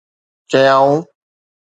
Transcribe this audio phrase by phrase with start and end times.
[0.51, 0.95] چيائون